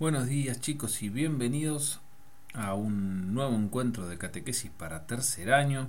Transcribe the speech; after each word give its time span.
Buenos 0.00 0.26
días 0.26 0.60
chicos 0.60 1.02
y 1.02 1.08
bienvenidos 1.08 2.00
a 2.52 2.74
un 2.74 3.32
nuevo 3.32 3.54
encuentro 3.54 4.08
de 4.08 4.18
catequesis 4.18 4.68
para 4.72 5.06
tercer 5.06 5.54
año. 5.54 5.86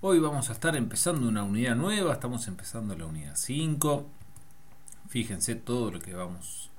Hoy 0.00 0.18
vamos 0.18 0.50
a 0.50 0.54
estar 0.54 0.74
empezando 0.74 1.28
una 1.28 1.44
unidad 1.44 1.76
nueva, 1.76 2.14
estamos 2.14 2.48
empezando 2.48 2.96
la 2.96 3.06
unidad 3.06 3.36
5 3.36 4.06
Fíjense 5.08 5.54
todo 5.54 5.92
lo 5.92 6.00
que 6.00 6.14
vamos 6.14 6.70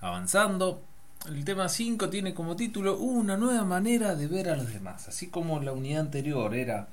avanzando. 0.00 0.82
El 1.28 1.44
tema 1.44 1.68
5 1.68 2.10
tiene 2.10 2.34
como 2.34 2.56
título 2.56 2.98
Una 2.98 3.36
nueva 3.36 3.64
manera 3.64 4.16
de 4.16 4.26
ver 4.26 4.48
a 4.48 4.56
los 4.56 4.72
demás. 4.72 5.06
Así 5.06 5.28
como 5.28 5.60
la 5.60 5.72
unidad 5.72 6.00
anterior 6.00 6.56
era 6.56 6.88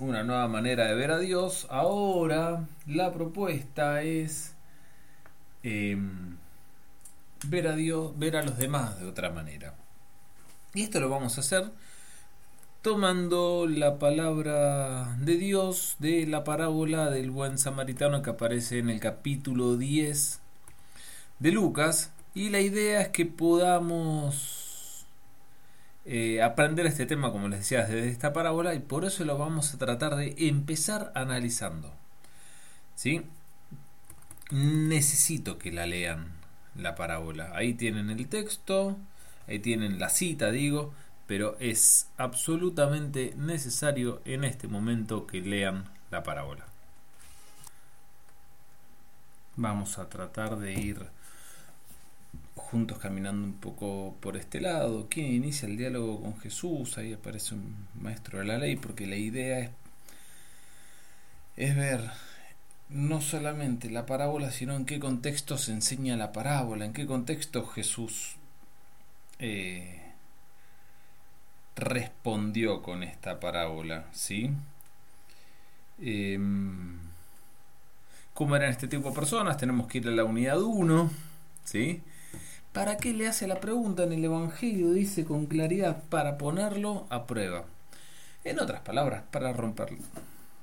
una 0.00 0.24
nueva 0.24 0.48
manera 0.48 0.86
de 0.86 0.96
ver 0.96 1.12
a 1.12 1.18
Dios, 1.20 1.68
ahora 1.70 2.66
la 2.86 3.12
propuesta 3.12 4.02
es 4.02 4.56
em, 5.62 6.38
ver 7.46 7.68
a 7.68 7.76
Dios, 7.76 8.18
ver 8.18 8.36
a 8.36 8.42
los 8.42 8.58
demás 8.58 8.98
de 9.00 9.06
otra 9.06 9.30
manera. 9.30 9.74
Y 10.74 10.82
esto 10.82 11.00
lo 11.00 11.08
vamos 11.08 11.38
a 11.38 11.40
hacer 11.40 11.70
tomando 12.82 13.66
la 13.66 13.98
palabra 13.98 15.16
de 15.18 15.36
Dios 15.36 15.96
de 15.98 16.26
la 16.26 16.44
parábola 16.44 17.10
del 17.10 17.30
buen 17.30 17.58
samaritano 17.58 18.22
que 18.22 18.30
aparece 18.30 18.78
en 18.78 18.88
el 18.88 19.00
capítulo 19.00 19.76
10 19.76 20.40
de 21.40 21.52
Lucas 21.52 22.12
y 22.34 22.50
la 22.50 22.60
idea 22.60 23.00
es 23.00 23.08
que 23.08 23.26
podamos 23.26 25.06
eh, 26.04 26.40
aprender 26.40 26.86
este 26.86 27.04
tema 27.04 27.32
como 27.32 27.48
les 27.48 27.60
decía 27.60 27.84
desde 27.84 28.08
esta 28.08 28.32
parábola 28.32 28.74
y 28.74 28.78
por 28.78 29.04
eso 29.04 29.24
lo 29.24 29.36
vamos 29.36 29.74
a 29.74 29.78
tratar 29.78 30.14
de 30.14 30.34
empezar 30.38 31.10
analizando 31.16 31.92
¿sí? 32.94 33.22
necesito 34.52 35.58
que 35.58 35.72
la 35.72 35.84
lean 35.84 36.37
la 36.78 36.94
parábola 36.94 37.52
ahí 37.54 37.74
tienen 37.74 38.08
el 38.10 38.28
texto 38.28 38.96
ahí 39.46 39.58
tienen 39.58 39.98
la 39.98 40.08
cita 40.08 40.50
digo 40.50 40.94
pero 41.28 41.58
es 41.60 42.08
absolutamente 42.16 43.34
necesario 43.36 44.22
en 44.24 44.44
este 44.44 44.66
momento 44.66 45.26
que 45.26 45.42
lean 45.42 45.84
la 46.10 46.22
parábola. 46.22 46.64
Vamos 49.56 49.98
a 49.98 50.08
tratar 50.08 50.56
de 50.56 50.72
ir 50.72 51.06
juntos 52.54 52.98
caminando 52.98 53.44
un 53.44 53.58
poco 53.58 54.16
por 54.20 54.38
este 54.38 54.62
lado. 54.62 55.06
¿Quién 55.10 55.26
inicia 55.26 55.68
el 55.68 55.76
diálogo 55.76 56.22
con 56.22 56.40
Jesús? 56.40 56.96
Ahí 56.96 57.12
aparece 57.12 57.54
un 57.54 57.76
maestro 58.00 58.38
de 58.38 58.46
la 58.46 58.56
ley, 58.56 58.76
porque 58.76 59.06
la 59.06 59.16
idea 59.16 59.58
es, 59.58 59.70
es 61.56 61.76
ver 61.76 62.10
no 62.90 63.20
solamente 63.20 63.90
la 63.90 64.06
parábola, 64.06 64.50
sino 64.50 64.74
en 64.74 64.86
qué 64.86 64.98
contexto 64.98 65.58
se 65.58 65.72
enseña 65.72 66.16
la 66.16 66.32
parábola, 66.32 66.84
en 66.84 66.92
qué 66.92 67.06
contexto 67.06 67.66
Jesús 67.66 68.36
eh, 69.38 70.02
respondió 71.76 72.82
con 72.82 73.02
esta 73.02 73.40
parábola, 73.40 74.06
¿sí? 74.12 74.50
Em, 76.00 76.98
¿Cómo 78.34 78.54
eran 78.56 78.70
este 78.70 78.86
tipo 78.88 79.08
de 79.08 79.14
personas? 79.16 79.56
Tenemos 79.56 79.88
que 79.88 79.98
ir 79.98 80.08
a 80.08 80.12
la 80.12 80.24
unidad 80.24 80.60
1, 80.60 81.10
¿sí? 81.64 82.02
¿Para 82.72 82.96
qué 82.96 83.12
le 83.12 83.26
hace 83.26 83.48
la 83.48 83.60
pregunta 83.60 84.04
en 84.04 84.12
el 84.12 84.24
Evangelio? 84.24 84.92
Dice 84.92 85.24
con 85.24 85.46
claridad, 85.46 86.04
para 86.08 86.38
ponerlo 86.38 87.06
a 87.10 87.26
prueba. 87.26 87.64
En 88.44 88.60
otras 88.60 88.80
palabras, 88.82 89.24
para 89.32 89.52
romper, 89.52 89.96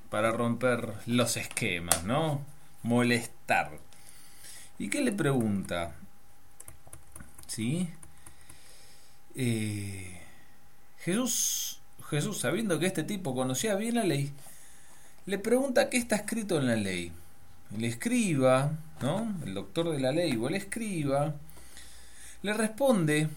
para 0.09 0.31
romper 0.31 0.93
los 1.05 1.37
esquemas, 1.37 2.03
¿no? 2.03 2.41
Molestar. 2.83 3.79
¿Y 4.77 4.89
qué 4.89 5.01
le 5.01 5.11
pregunta? 5.11 5.95
¿Sí? 7.47 7.89
Eh, 9.35 10.21
Jesús, 10.99 11.79
Jesús, 12.09 12.39
sabiendo 12.39 12.79
que 12.79 12.87
este 12.87 13.03
tipo 13.03 13.35
conocía 13.35 13.75
bien 13.75 13.95
la 13.95 14.03
ley, 14.03 14.31
le 15.25 15.39
pregunta 15.39 15.89
qué 15.89 15.97
está 15.97 16.15
escrito 16.17 16.57
en 16.57 16.67
la 16.67 16.75
ley. 16.75 17.11
El 17.75 17.83
escriba, 17.83 18.71
¿no? 19.01 19.33
El 19.45 19.53
doctor 19.53 19.91
de 19.91 19.99
la 19.99 20.11
ley 20.11 20.35
o 20.35 20.47
el 20.47 20.55
escriba, 20.55 21.35
le 22.41 22.53
responde 22.53 23.29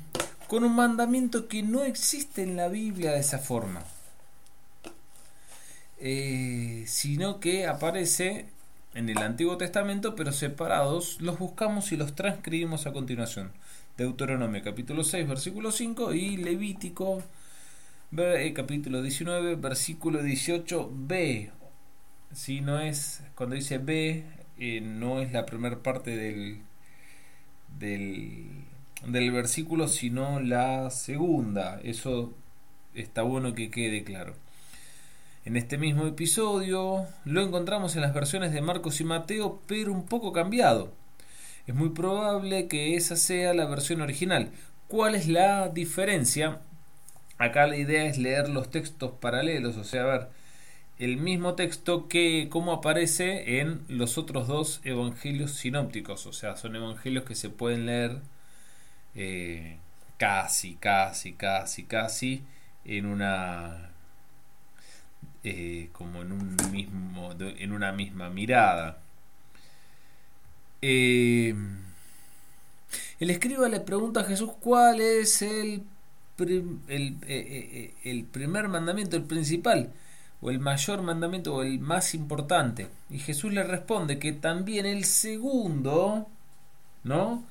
con 0.49 0.65
un 0.65 0.75
mandamiento 0.75 1.49
que 1.49 1.62
no 1.62 1.85
existe 1.85 2.43
en 2.43 2.56
la 2.56 2.69
Biblia 2.69 3.12
de 3.12 3.21
esa 3.21 3.39
forma, 3.39 3.83
eh, 6.00 6.84
sino 6.86 7.41
que 7.41 7.66
aparece 7.66 8.47
en 8.94 9.09
el 9.09 9.19
Antiguo 9.19 9.56
Testamento, 9.56 10.14
pero 10.14 10.32
separados, 10.32 11.20
los 11.20 11.38
buscamos 11.38 11.92
y 11.92 11.97
los 11.97 12.14
transcribimos 12.14 12.86
a 12.86 12.92
continuación. 12.92 13.53
Deuteronomio 13.97 14.62
capítulo 14.62 15.04
6, 15.04 15.28
versículo 15.28 15.72
5 15.72 16.14
y 16.14 16.37
Levítico 16.37 17.22
eh, 18.16 18.53
capítulo 18.54 19.03
19, 19.03 19.56
versículo 19.56 20.22
18b. 20.22 21.50
Si 22.32 22.60
no 22.60 22.81
es, 22.81 23.22
cuando 23.34 23.56
dice 23.56 23.78
b, 23.78 24.25
eh, 24.58 24.81
no 24.81 25.20
es 25.20 25.32
la 25.32 25.47
primera 25.47 25.82
parte 25.82 26.16
del, 26.16 26.62
del, 27.78 28.47
del 29.06 29.31
versículo, 29.32 29.88
sino 29.88 30.41
la 30.41 30.91
segunda. 30.91 31.81
Eso 31.82 32.32
está 32.94 33.22
bueno 33.22 33.54
que 33.54 33.70
quede 33.70 34.04
claro. 34.04 34.34
En 35.48 35.56
este 35.56 35.78
mismo 35.78 36.06
episodio 36.06 37.06
lo 37.25 37.41
encontramos 37.41 37.97
en 37.97 38.03
las 38.03 38.12
versiones 38.12 38.53
de 38.53 38.60
Marcos 38.60 39.00
y 39.00 39.04
Mateo, 39.04 39.62
pero 39.66 39.94
un 39.94 40.04
poco 40.04 40.31
cambiado. 40.31 40.92
Es 41.66 41.75
muy 41.75 41.88
probable 41.88 42.69
que 42.69 42.97
esa 42.97 43.16
sea 43.16 43.54
la 43.54 43.64
versión 43.64 44.03
original. 44.03 44.50
¿Cuál 44.88 45.14
es 45.14 45.26
la 45.26 45.70
diferencia? 45.70 46.60
Acá 47.38 47.66
la 47.66 47.78
idea 47.78 48.04
es 48.04 48.19
leer 48.19 48.50
los 48.50 48.70
textos 48.70 49.12
paralelos, 49.22 49.78
o 49.78 49.84
sea, 49.84 50.04
ver 50.04 50.28
el 50.98 51.16
mismo 51.16 51.54
texto 51.54 52.08
que 52.08 52.48
como 52.50 52.72
aparece 52.72 53.60
en 53.60 53.81
los 53.88 54.19
otros 54.19 54.48
dos 54.48 54.82
evangelios 54.84 55.53
sinópticos, 55.53 56.26
o 56.26 56.34
sea, 56.34 56.56
son 56.56 56.76
evangelios 56.76 57.25
que 57.25 57.34
se 57.34 57.48
pueden 57.48 57.87
leer 57.87 58.19
eh, 59.14 59.78
casi, 60.19 60.75
casi, 60.75 61.32
casi, 61.32 61.84
casi 61.84 62.42
en 62.84 63.06
una 63.06 63.92
eh, 65.44 65.91
como 65.93 66.22
en 66.22 66.32
un 66.32 66.56
mismo 66.71 67.32
en 67.38 67.72
una 67.72 67.93
misma 67.93 68.31
mirada. 68.31 68.99
Eh, 70.82 71.54
el 73.21 73.31
escriba 73.31 73.69
le 73.69 73.81
pregunta 73.81 74.21
a 74.21 74.25
Jesús 74.25 74.50
cuál 74.60 75.00
es 75.00 75.43
el 75.43 75.84
eh, 76.41 77.94
el 78.04 78.25
primer 78.25 78.69
mandamiento, 78.69 79.16
el 79.16 79.25
principal, 79.25 79.93
o 80.41 80.50
el 80.50 80.60
mayor 80.60 81.03
mandamiento, 81.03 81.55
o 81.55 81.62
el 81.62 81.81
más 81.81 82.15
importante. 82.15 82.88
Y 83.10 83.19
Jesús 83.19 83.53
le 83.53 83.65
responde 83.65 84.19
que 84.19 84.32
también 84.32 84.87
el 84.87 85.05
segundo, 85.05 86.28
¿no? 87.03 87.44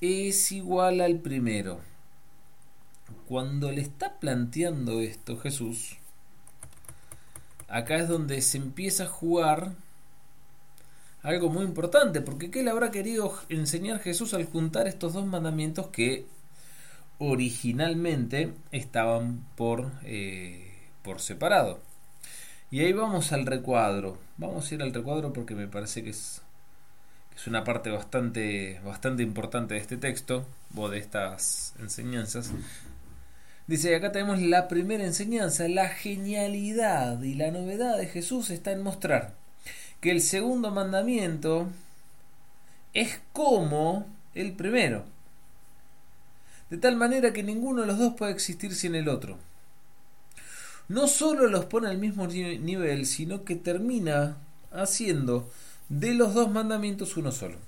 Es 0.00 0.50
igual 0.52 1.00
al 1.00 1.20
primero. 1.20 1.80
Cuando 3.28 3.70
le 3.70 3.80
está 3.82 4.18
planteando 4.18 5.00
esto 5.00 5.38
Jesús, 5.38 5.98
acá 7.68 7.96
es 7.96 8.08
donde 8.08 8.40
se 8.42 8.58
empieza 8.58 9.04
a 9.04 9.08
jugar 9.08 9.72
algo 11.22 11.50
muy 11.50 11.64
importante, 11.64 12.20
porque 12.20 12.50
¿qué 12.50 12.62
le 12.62 12.70
habrá 12.70 12.90
querido 12.90 13.34
enseñar 13.48 14.00
Jesús 14.00 14.34
al 14.34 14.46
juntar 14.46 14.86
estos 14.86 15.12
dos 15.12 15.26
mandamientos 15.26 15.88
que 15.88 16.26
originalmente 17.18 18.52
estaban 18.72 19.44
por, 19.56 19.90
eh, 20.04 20.72
por 21.02 21.20
separado. 21.20 21.80
Y 22.70 22.80
ahí 22.80 22.92
vamos 22.92 23.32
al 23.32 23.46
recuadro. 23.46 24.18
Vamos 24.36 24.70
a 24.70 24.74
ir 24.74 24.82
al 24.82 24.92
recuadro 24.92 25.32
porque 25.32 25.54
me 25.54 25.68
parece 25.68 26.02
que 26.02 26.10
es, 26.10 26.42
es 27.34 27.46
una 27.46 27.64
parte 27.64 27.90
bastante, 27.90 28.80
bastante 28.84 29.22
importante 29.22 29.74
de 29.74 29.80
este 29.80 29.96
texto 29.96 30.46
o 30.76 30.88
de 30.88 30.98
estas 30.98 31.74
enseñanzas. 31.78 32.52
Dice, 33.66 33.96
acá 33.96 34.12
tenemos 34.12 34.40
la 34.40 34.68
primera 34.68 35.04
enseñanza, 35.04 35.66
la 35.68 35.88
genialidad 35.88 37.20
y 37.22 37.34
la 37.34 37.50
novedad 37.50 37.96
de 37.98 38.06
Jesús 38.06 38.50
está 38.50 38.70
en 38.70 38.82
mostrar 38.82 39.34
que 40.00 40.12
el 40.12 40.20
segundo 40.20 40.70
mandamiento 40.70 41.68
es 42.94 43.20
como 43.32 44.06
el 44.34 44.52
primero. 44.52 45.04
de 46.70 46.78
tal 46.78 46.96
manera 46.96 47.32
que 47.32 47.42
ninguno 47.44 47.82
de 47.82 47.86
los 47.86 47.98
dos 47.98 48.14
puede 48.14 48.32
existir 48.32 48.74
sin 48.74 48.94
el 48.96 49.08
otro. 49.08 49.38
No 50.88 51.06
solo 51.08 51.48
los 51.48 51.64
pone 51.64 51.88
al 51.88 51.98
mismo 51.98 52.26
nivel, 52.26 53.06
sino 53.06 53.44
que 53.44 53.56
termina 53.56 54.36
haciendo 54.72 55.50
de 55.88 56.14
los 56.14 56.34
dos 56.34 56.50
mandamientos 56.50 57.16
uno 57.16 57.32
solo. 57.32 57.58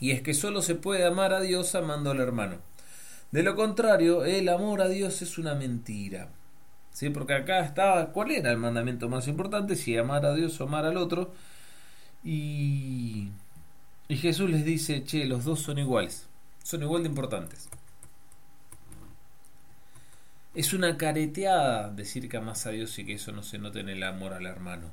Y 0.00 0.10
es 0.10 0.22
que 0.22 0.34
solo 0.34 0.60
se 0.62 0.74
puede 0.74 1.04
amar 1.04 1.32
a 1.32 1.40
Dios 1.40 1.74
amando 1.74 2.10
al 2.10 2.20
hermano. 2.20 2.58
De 3.34 3.42
lo 3.42 3.56
contrario, 3.56 4.24
el 4.24 4.48
amor 4.48 4.80
a 4.80 4.88
Dios 4.88 5.20
es 5.20 5.38
una 5.38 5.56
mentira. 5.56 6.28
¿Sí? 6.92 7.10
Porque 7.10 7.34
acá 7.34 7.64
estaba, 7.64 8.12
¿cuál 8.12 8.30
era 8.30 8.52
el 8.52 8.58
mandamiento 8.58 9.08
más 9.08 9.26
importante? 9.26 9.74
Si 9.74 9.96
amar 9.96 10.24
a 10.24 10.34
Dios 10.34 10.60
o 10.60 10.64
amar 10.64 10.84
al 10.84 10.96
otro. 10.96 11.34
Y, 12.22 13.30
y 14.06 14.16
Jesús 14.18 14.48
les 14.48 14.64
dice, 14.64 15.02
che, 15.02 15.24
los 15.24 15.44
dos 15.44 15.58
son 15.58 15.80
iguales, 15.80 16.28
son 16.62 16.84
igual 16.84 17.02
de 17.02 17.08
importantes. 17.08 17.68
Es 20.54 20.72
una 20.72 20.96
careteada 20.96 21.90
decir 21.90 22.28
que 22.28 22.36
amas 22.36 22.66
a 22.66 22.70
Dios 22.70 22.96
y 23.00 23.04
que 23.04 23.14
eso 23.14 23.32
no 23.32 23.42
se 23.42 23.58
note 23.58 23.80
en 23.80 23.88
el 23.88 24.04
amor 24.04 24.32
al 24.32 24.46
hermano. 24.46 24.92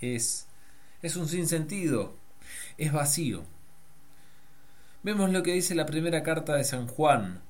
Es, 0.00 0.46
es 1.02 1.16
un 1.16 1.28
sinsentido, 1.28 2.16
es 2.78 2.94
vacío. 2.94 3.44
Vemos 5.06 5.30
lo 5.30 5.44
que 5.44 5.52
dice 5.52 5.76
la 5.76 5.86
primera 5.86 6.24
carta 6.24 6.56
de 6.56 6.64
San 6.64 6.88
Juan 6.88 7.40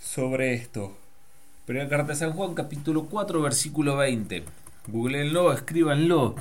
sobre 0.00 0.54
esto. 0.54 0.96
Primera 1.66 1.88
carta 1.88 2.12
de 2.12 2.18
San 2.20 2.34
Juan, 2.34 2.54
capítulo 2.54 3.06
4, 3.06 3.42
versículo 3.42 3.96
20. 3.96 4.44
Googleenlo, 4.86 5.52
escríbanlo. 5.52 6.36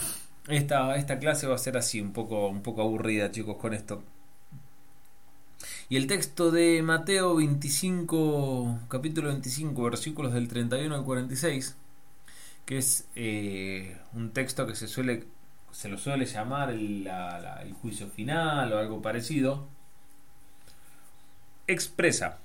Esta, 0.48 0.96
esta 0.96 1.18
clase 1.18 1.48
va 1.48 1.56
a 1.56 1.58
ser 1.58 1.76
así, 1.76 2.02
un 2.02 2.14
poco, 2.14 2.50
un 2.50 2.62
poco 2.62 2.84
aburrida, 2.84 3.32
chicos, 3.32 3.58
con 3.58 3.74
esto. 3.74 4.04
Y 5.90 5.96
el 5.96 6.06
texto 6.06 6.52
de 6.52 6.84
Mateo 6.84 7.38
25, 7.38 8.82
capítulo 8.90 9.30
25, 9.30 9.82
versículos 9.82 10.34
del 10.34 10.48
31 10.50 10.94
al 10.94 11.04
46, 11.04 11.76
que 12.66 12.78
es 12.78 13.08
eh, 13.16 13.98
un 14.14 14.34
texto 14.34 14.68
que 14.68 14.76
se 14.76 14.88
suele 14.88 15.26
se 15.72 15.90
lo 15.90 15.98
suele 15.98 16.26
llamar 16.26 16.72
el, 16.72 17.08
el 17.08 17.74
juicio 17.74 18.08
final 18.08 18.74
o 18.74 18.80
algo 18.80 19.02
parecido, 19.02 19.68
expresa 21.72 22.40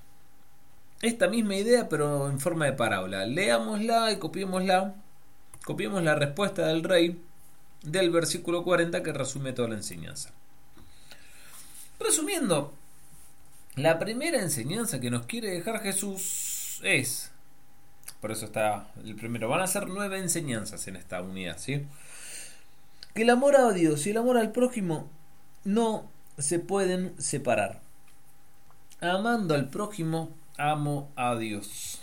esta 1.01 1.27
misma 1.27 1.55
idea 1.55 1.89
pero 1.89 2.29
en 2.29 2.39
forma 2.39 2.65
de 2.65 2.73
parábola. 2.73 3.25
Leámosla 3.25 4.11
y 4.11 4.17
copiémosla, 4.17 4.95
copiemos 5.65 6.03
la 6.03 6.15
respuesta 6.15 6.67
del 6.67 6.83
rey 6.83 7.21
del 7.83 8.09
versículo 8.09 8.63
40 8.63 9.03
que 9.03 9.13
resume 9.13 9.53
toda 9.53 9.69
la 9.69 9.75
enseñanza. 9.75 10.31
Resumiendo, 11.99 12.73
la 13.75 13.99
primera 13.99 14.41
enseñanza 14.41 14.99
que 14.99 15.11
nos 15.11 15.25
quiere 15.25 15.51
dejar 15.51 15.81
Jesús 15.81 16.79
es, 16.83 17.31
por 18.21 18.31
eso 18.31 18.45
está 18.45 18.87
el 19.03 19.15
primero, 19.15 19.49
van 19.49 19.61
a 19.61 19.67
ser 19.67 19.87
nueve 19.87 20.17
enseñanzas 20.19 20.87
en 20.87 20.95
esta 20.95 21.21
unidad, 21.21 21.57
¿sí? 21.57 21.85
Que 23.13 23.21
el 23.21 23.29
amor 23.29 23.55
a 23.55 23.71
Dios 23.71 24.05
y 24.07 24.11
el 24.11 24.17
amor 24.17 24.37
al 24.37 24.51
prójimo 24.51 25.09
no 25.63 26.09
se 26.37 26.59
pueden 26.59 27.13
separar. 27.21 27.84
Amando 29.01 29.55
al 29.55 29.69
prójimo, 29.69 30.29
amo 30.57 31.11
a 31.15 31.35
Dios. 31.35 31.99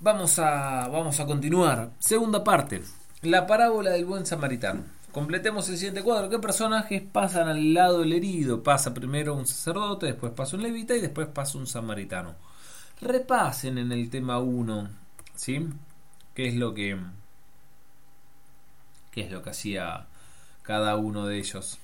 Vamos 0.00 0.38
a, 0.38 0.88
vamos 0.88 1.20
a 1.20 1.26
continuar. 1.26 1.90
Segunda 1.98 2.42
parte, 2.42 2.82
la 3.22 3.46
parábola 3.46 3.90
del 3.90 4.06
buen 4.06 4.24
samaritano. 4.24 4.84
Completemos 5.12 5.68
el 5.68 5.76
siguiente 5.76 6.02
cuadro. 6.02 6.30
¿Qué 6.30 6.38
personajes 6.38 7.02
pasan 7.02 7.48
al 7.48 7.74
lado 7.74 8.00
del 8.00 8.14
herido? 8.14 8.62
Pasa 8.62 8.94
primero 8.94 9.34
un 9.34 9.46
sacerdote, 9.46 10.06
después 10.06 10.32
pasa 10.32 10.56
un 10.56 10.62
levita 10.62 10.96
y 10.96 11.00
después 11.00 11.28
pasa 11.28 11.58
un 11.58 11.66
samaritano. 11.66 12.34
Repasen 13.00 13.76
en 13.78 13.92
el 13.92 14.08
tema 14.08 14.38
1, 14.38 14.88
¿sí? 15.34 15.68
¿Qué 16.34 16.48
es 16.48 16.54
lo 16.54 16.72
que 16.72 16.98
qué 19.10 19.22
es 19.22 19.30
lo 19.30 19.42
que 19.42 19.50
hacía 19.50 20.06
cada 20.62 20.96
uno 20.96 21.26
de 21.26 21.38
ellos? 21.38 21.78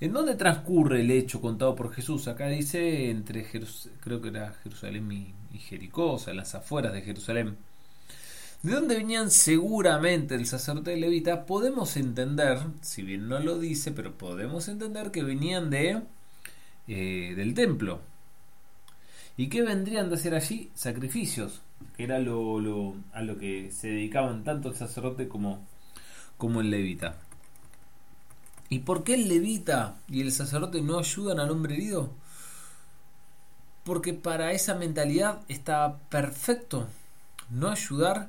¿En 0.00 0.12
dónde 0.12 0.36
transcurre 0.36 1.00
el 1.00 1.10
hecho 1.10 1.40
contado 1.40 1.74
por 1.74 1.92
Jesús? 1.92 2.28
Acá 2.28 2.48
dice 2.48 3.10
entre 3.10 3.44
creo 4.00 4.20
que 4.20 4.28
era 4.28 4.54
Jerusalén 4.62 5.10
y, 5.10 5.34
y 5.52 5.58
Jericó, 5.58 6.12
o 6.12 6.18
sea, 6.18 6.34
las 6.34 6.54
afueras 6.54 6.92
de 6.92 7.02
Jerusalén 7.02 7.56
de 8.62 8.72
dónde 8.72 8.96
venían 8.96 9.30
seguramente 9.30 10.34
el 10.34 10.46
sacerdote 10.46 10.96
levita, 10.96 11.46
podemos 11.46 11.96
entender, 11.96 12.58
si 12.80 13.02
bien 13.02 13.28
no 13.28 13.38
lo 13.38 13.58
dice, 13.58 13.92
pero 13.92 14.18
podemos 14.18 14.68
entender 14.68 15.12
que 15.12 15.22
venían 15.22 15.70
de 15.70 16.02
eh, 16.88 17.34
del 17.36 17.54
templo. 17.54 18.00
¿Y 19.36 19.48
qué 19.48 19.62
vendrían 19.62 20.08
de 20.08 20.16
hacer 20.16 20.34
allí? 20.34 20.70
Sacrificios, 20.74 21.60
que 21.96 22.02
era 22.02 22.18
lo, 22.18 22.96
a 23.12 23.22
lo 23.22 23.38
que 23.38 23.70
se 23.70 23.88
dedicaban 23.88 24.42
tanto 24.42 24.70
el 24.70 24.74
sacerdote 24.74 25.28
como, 25.28 25.64
como 26.36 26.60
el 26.60 26.70
levita. 26.70 27.16
¿Y 28.68 28.80
por 28.80 29.04
qué 29.04 29.14
el 29.14 29.28
levita 29.28 29.96
y 30.08 30.20
el 30.20 30.32
sacerdote 30.32 30.82
no 30.82 30.98
ayudan 30.98 31.40
al 31.40 31.50
hombre 31.50 31.74
herido? 31.74 32.10
Porque 33.84 34.12
para 34.12 34.52
esa 34.52 34.74
mentalidad 34.74 35.40
está 35.48 35.98
perfecto 36.10 36.86
no 37.50 37.70
ayudar 37.70 38.28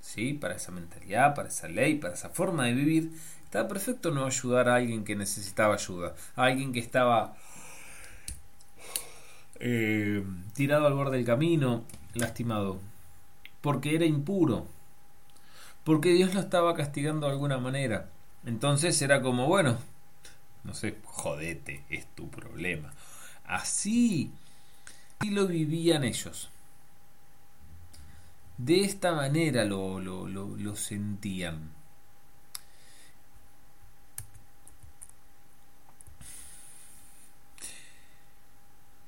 ¿sí? 0.00 0.34
para 0.34 0.56
esa 0.56 0.72
mentalidad, 0.72 1.34
para 1.34 1.48
esa 1.48 1.68
ley, 1.68 1.94
para 1.96 2.14
esa 2.14 2.28
forma 2.28 2.64
de 2.64 2.74
vivir, 2.74 3.12
estaba 3.44 3.68
perfecto 3.68 4.10
no 4.10 4.26
ayudar 4.26 4.68
a 4.68 4.76
alguien 4.76 5.04
que 5.04 5.16
necesitaba 5.16 5.74
ayuda, 5.74 6.14
a 6.36 6.44
alguien 6.44 6.72
que 6.72 6.80
estaba 6.80 7.34
eh, 9.58 10.24
tirado 10.54 10.86
al 10.86 10.94
borde 10.94 11.16
del 11.16 11.26
camino, 11.26 11.84
lastimado, 12.14 12.78
porque 13.60 13.94
era 13.94 14.04
impuro, 14.04 14.66
porque 15.84 16.10
Dios 16.10 16.34
lo 16.34 16.40
estaba 16.40 16.74
castigando 16.74 17.26
de 17.26 17.32
alguna 17.32 17.58
manera. 17.58 18.08
Entonces 18.44 19.00
era 19.02 19.22
como, 19.22 19.46
bueno, 19.46 19.78
no 20.64 20.74
sé, 20.74 20.96
jodete, 21.04 21.84
es 21.90 22.06
tu 22.14 22.30
problema. 22.30 22.92
Así, 23.44 24.30
así 25.18 25.30
lo 25.30 25.46
vivían 25.46 26.04
ellos. 26.04 26.50
De 28.58 28.82
esta 28.82 29.14
manera 29.14 29.64
lo, 29.64 30.00
lo, 30.00 30.76
sentían. 30.76 31.70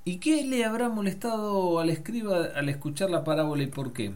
¿Y 0.05 0.19
qué 0.19 0.43
le 0.45 0.65
habrá 0.65 0.89
molestado 0.89 1.79
al 1.79 1.91
escriba 1.91 2.47
al 2.57 2.69
escuchar 2.69 3.11
la 3.11 3.25
parábola 3.25 3.63
y 3.63 3.67
por 3.67 3.93
qué? 3.93 4.13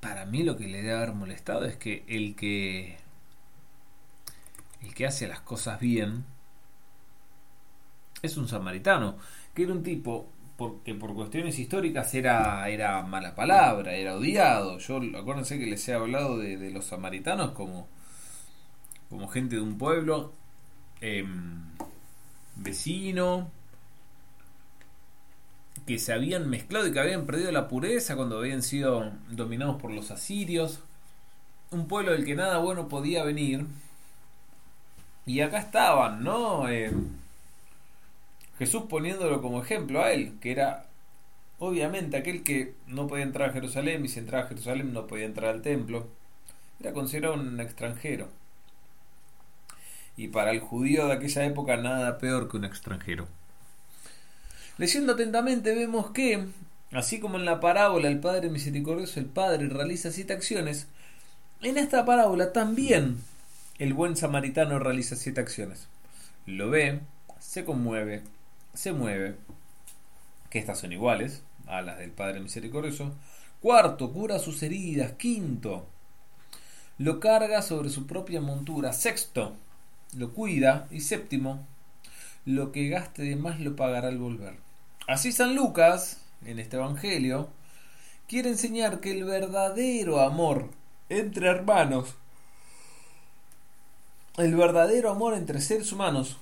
Para 0.00 0.26
mí 0.26 0.42
lo 0.42 0.56
que 0.56 0.66
le 0.66 0.78
debe 0.82 0.94
haber 0.94 1.12
molestado 1.14 1.64
es 1.64 1.76
que 1.76 2.04
el 2.08 2.34
que 2.34 2.98
el 4.82 4.94
que 4.94 5.06
hace 5.06 5.28
las 5.28 5.40
cosas 5.40 5.80
bien 5.80 6.24
es 8.22 8.36
un 8.36 8.48
samaritano, 8.48 9.16
que 9.54 9.64
era 9.64 9.72
un 9.72 9.82
tipo 9.82 10.28
porque 10.56 10.94
por 10.94 11.14
cuestiones 11.14 11.58
históricas 11.58 12.14
era, 12.14 12.68
era 12.68 13.02
mala 13.02 13.34
palabra, 13.34 13.94
era 13.94 14.16
odiado. 14.16 14.78
Yo 14.78 15.00
acuérdense 15.18 15.58
que 15.58 15.66
les 15.66 15.88
he 15.88 15.94
hablado 15.94 16.38
de, 16.38 16.70
los 16.70 16.86
samaritanos 16.86 17.50
como, 17.52 17.88
como 19.10 19.28
gente 19.28 19.56
de 19.56 19.62
un 19.62 19.78
pueblo 19.78 20.32
em, 21.00 21.64
vecino 22.56 23.50
que 25.86 25.98
se 25.98 26.12
habían 26.12 26.48
mezclado 26.48 26.86
y 26.86 26.92
que 26.92 27.00
habían 27.00 27.26
perdido 27.26 27.50
la 27.50 27.66
pureza 27.66 28.14
cuando 28.14 28.38
habían 28.38 28.62
sido 28.62 29.12
dominados 29.30 29.80
por 29.80 29.90
los 29.90 30.10
asirios. 30.10 30.80
Un 31.70 31.88
pueblo 31.88 32.12
del 32.12 32.24
que 32.24 32.36
nada 32.36 32.58
bueno 32.58 32.88
podía 32.88 33.24
venir. 33.24 33.66
Y 35.26 35.40
acá 35.40 35.58
estaban, 35.58 36.24
¿no? 36.24 36.68
Em, 36.68 37.08
Jesús 38.58 38.84
poniéndolo 38.88 39.40
como 39.42 39.62
ejemplo 39.62 40.02
a 40.02 40.12
él, 40.12 40.34
que 40.40 40.52
era 40.52 40.86
obviamente 41.58 42.16
aquel 42.16 42.42
que 42.42 42.74
no 42.86 43.06
podía 43.06 43.24
entrar 43.24 43.50
a 43.50 43.52
Jerusalén 43.52 44.04
y 44.04 44.08
si 44.08 44.18
entraba 44.18 44.44
a 44.44 44.48
Jerusalén 44.48 44.92
no 44.92 45.06
podía 45.06 45.26
entrar 45.26 45.50
al 45.50 45.62
templo, 45.62 46.08
era 46.80 46.92
considerado 46.92 47.34
un 47.34 47.60
extranjero. 47.60 48.28
Y 50.16 50.28
para 50.28 50.50
el 50.50 50.60
judío 50.60 51.06
de 51.06 51.14
aquella 51.14 51.44
época 51.44 51.76
nada 51.76 52.18
peor 52.18 52.50
que 52.50 52.56
un 52.56 52.64
extranjero. 52.64 53.28
Leyendo 54.76 55.12
atentamente 55.12 55.74
vemos 55.74 56.10
que, 56.10 56.46
así 56.92 57.20
como 57.20 57.38
en 57.38 57.44
la 57.44 57.60
parábola 57.60 58.08
el 58.08 58.20
Padre 58.20 58.50
Misericordioso, 58.50 59.20
el 59.20 59.26
Padre 59.26 59.68
realiza 59.68 60.10
siete 60.10 60.32
acciones, 60.32 60.88
en 61.62 61.78
esta 61.78 62.04
parábola 62.04 62.52
también 62.52 63.18
el 63.82 63.94
buen 63.94 64.16
samaritano 64.16 64.78
realiza 64.78 65.16
siete 65.16 65.40
acciones. 65.40 65.88
Lo 66.46 66.70
ve, 66.70 67.00
se 67.40 67.64
conmueve, 67.64 68.22
se 68.74 68.92
mueve, 68.92 69.34
que 70.50 70.60
estas 70.60 70.78
son 70.78 70.92
iguales 70.92 71.42
a 71.66 71.82
las 71.82 71.98
del 71.98 72.12
Padre 72.12 72.38
Misericordioso. 72.38 73.12
Cuarto, 73.60 74.12
cura 74.12 74.38
sus 74.38 74.62
heridas. 74.62 75.14
Quinto, 75.14 75.88
lo 76.98 77.18
carga 77.18 77.60
sobre 77.60 77.90
su 77.90 78.06
propia 78.06 78.40
montura. 78.40 78.92
Sexto, 78.92 79.56
lo 80.16 80.32
cuida. 80.32 80.86
Y 80.92 81.00
séptimo, 81.00 81.66
lo 82.44 82.70
que 82.70 82.88
gaste 82.88 83.22
de 83.22 83.34
más 83.34 83.58
lo 83.58 83.74
pagará 83.74 84.06
al 84.06 84.18
volver. 84.18 84.54
Así 85.08 85.32
San 85.32 85.56
Lucas, 85.56 86.20
en 86.46 86.60
este 86.60 86.76
Evangelio, 86.76 87.48
quiere 88.28 88.50
enseñar 88.50 89.00
que 89.00 89.10
el 89.10 89.24
verdadero 89.24 90.20
amor 90.20 90.70
entre 91.08 91.48
hermanos, 91.48 92.14
el 94.36 94.54
verdadero 94.54 95.10
amor 95.10 95.34
entre 95.34 95.60
seres 95.60 95.92
humanos, 95.92 96.36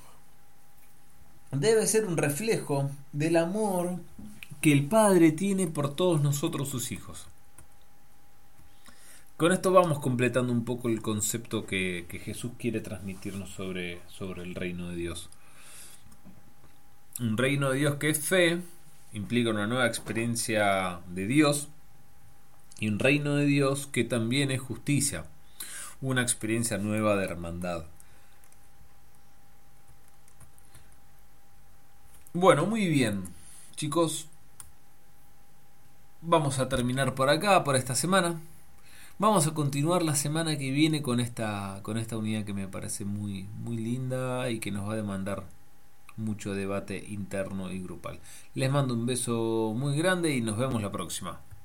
debe 1.51 1.87
ser 1.87 2.07
un 2.07 2.17
reflejo 2.17 2.91
del 3.13 3.37
amor 3.37 3.97
que 4.61 4.73
el 4.73 4.87
Padre 4.87 5.33
tiene 5.33 5.67
por 5.67 5.95
todos 5.95 6.23
nosotros 6.23 6.69
sus 6.69 6.93
hijos. 6.93 7.27
Con 9.37 9.53
esto 9.53 9.73
vamos 9.73 10.01
completando 10.01 10.53
un 10.53 10.65
poco 10.65 10.89
el 10.89 11.01
concepto 11.01 11.65
que, 11.67 12.05
Jesús 12.25 12.53
quiere 12.59 12.81
transmitirnos 12.81 13.49
sobre, 13.49 14.01
sobre 14.07 14.43
el 14.43 14.55
reino 14.55 14.91
de 14.91 14.97
Dios. 14.97 15.31
Un 17.19 17.39
reino 17.39 17.71
de 17.71 17.79
Dios 17.79 17.95
que 17.97 18.11
es 18.11 18.21
fe, 18.21 18.61
implica 19.15 19.51
una 19.51 19.67
nueva 19.67 19.87
experiencia 19.87 21.01
de 21.09 21.27
Dios, 21.27 21.69
y 22.79 22.89
un 22.89 22.99
reino 22.99 23.35
de 23.35 23.47
Dios 23.47 23.87
que 23.87 24.05
también 24.05 24.51
es 24.51 24.61
justicia, 24.61 25.25
una 26.01 26.23
experiencia 26.23 26.79
nueva 26.79 27.17
de 27.17 27.25
hermandad. 27.25 27.85
Bueno, 32.33 32.67
muy 32.67 32.87
bien, 32.87 33.25
chicos, 33.77 34.29
vamos 36.23 36.59
a 36.59 36.69
terminar 36.69 37.15
por 37.15 37.29
acá, 37.29 37.65
por 37.65 37.77
esta 37.77 37.95
semana. 37.95 38.41
Vamos 39.19 39.47
a 39.47 39.53
continuar 39.53 40.03
la 40.03 40.15
semana 40.15 40.57
que 40.57 40.71
viene 40.71 41.03
con 41.03 41.21
esta, 41.21 41.81
con 41.83 41.99
esta 41.99 42.17
unidad 42.17 42.45
que 42.45 42.55
me 42.55 42.69
parece 42.69 43.05
muy, 43.05 43.49
muy 43.59 43.77
linda 43.77 44.49
y 44.49 44.61
que 44.61 44.71
nos 44.71 44.89
va 44.89 44.95
a 44.95 44.97
demandar 44.97 45.45
mucho 46.17 46.55
debate 46.55 47.05
interno 47.09 47.71
y 47.73 47.81
grupal. 47.81 48.21
Les 48.55 48.71
mando 48.71 48.95
un 48.95 49.07
beso 49.07 49.75
muy 49.77 49.97
grande 49.97 50.35
y 50.35 50.41
nos 50.41 50.57
vemos 50.57 50.81
la 50.81 50.93
próxima. 50.93 51.41